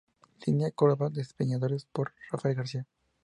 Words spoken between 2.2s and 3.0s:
Rafael García.